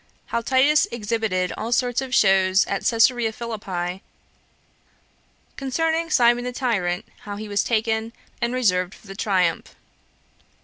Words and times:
How 0.25 0.41
Titus 0.41 0.87
Exhibited 0.91 1.53
All 1.59 1.71
Sorts 1.71 2.01
Of 2.01 2.11
Shows 2.15 2.65
At 2.65 2.83
Cesarea 2.83 3.31
Philippi. 3.31 4.01
Concerning 5.57 6.09
Simon 6.09 6.43
The 6.43 6.51
Tyrant 6.51 7.05
How 7.19 7.35
He 7.35 7.47
Was 7.47 7.63
Taken, 7.63 8.11
And 8.41 8.51
Reserved 8.51 8.95
For 8.95 9.05
The 9.05 9.13
Triumph. 9.15 9.75